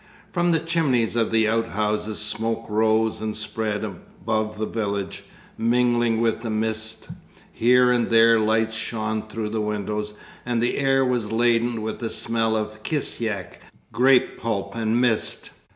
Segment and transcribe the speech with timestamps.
[0.31, 5.23] From the chimneys of the outhouses smoke rose and spread above the village,
[5.59, 7.09] mingling with the mist.
[7.51, 12.09] Here and there lights shone through the windows, and the air was laden with the
[12.09, 13.59] smell of kisyak,
[13.91, 15.51] grape pulp, and mist.